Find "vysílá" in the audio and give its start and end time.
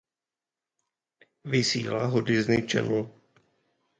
1.43-2.05